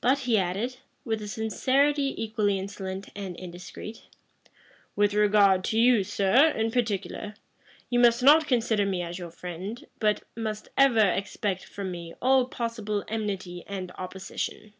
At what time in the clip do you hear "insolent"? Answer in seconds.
2.58-3.10